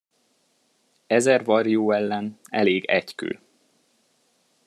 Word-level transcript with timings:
Ezer 1.07 1.43
varjú 1.43 1.91
ellen 1.91 2.39
elég 2.49 2.83
egy 2.85 3.15
kő. 3.15 3.39